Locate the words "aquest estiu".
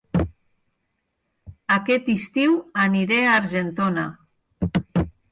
1.75-2.55